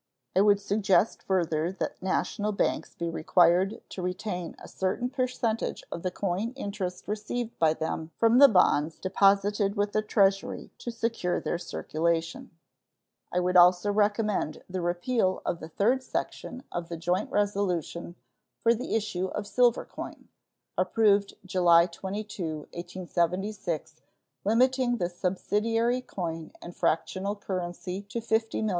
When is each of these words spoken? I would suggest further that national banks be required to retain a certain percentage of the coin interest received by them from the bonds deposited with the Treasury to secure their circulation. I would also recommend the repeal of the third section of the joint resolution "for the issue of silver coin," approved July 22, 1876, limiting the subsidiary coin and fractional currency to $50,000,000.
I 0.35 0.41
would 0.41 0.59
suggest 0.59 1.21
further 1.21 1.71
that 1.73 2.01
national 2.01 2.53
banks 2.53 2.95
be 2.95 3.07
required 3.07 3.87
to 3.89 4.01
retain 4.01 4.55
a 4.57 4.67
certain 4.67 5.11
percentage 5.11 5.83
of 5.91 6.01
the 6.01 6.09
coin 6.09 6.53
interest 6.53 7.07
received 7.07 7.59
by 7.59 7.75
them 7.75 8.09
from 8.17 8.39
the 8.39 8.47
bonds 8.47 8.97
deposited 8.97 9.75
with 9.77 9.91
the 9.91 10.01
Treasury 10.01 10.71
to 10.79 10.89
secure 10.89 11.39
their 11.39 11.59
circulation. 11.59 12.49
I 13.31 13.41
would 13.41 13.55
also 13.55 13.91
recommend 13.91 14.63
the 14.67 14.81
repeal 14.81 15.43
of 15.45 15.59
the 15.59 15.69
third 15.69 16.01
section 16.01 16.63
of 16.71 16.89
the 16.89 16.97
joint 16.97 17.29
resolution 17.29 18.15
"for 18.63 18.73
the 18.73 18.95
issue 18.95 19.27
of 19.27 19.45
silver 19.45 19.85
coin," 19.85 20.29
approved 20.79 21.35
July 21.45 21.85
22, 21.85 22.61
1876, 22.73 24.01
limiting 24.45 24.97
the 24.97 25.09
subsidiary 25.11 26.01
coin 26.01 26.53
and 26.59 26.75
fractional 26.75 27.35
currency 27.35 28.01
to 28.09 28.19
$50,000,000. 28.19 28.69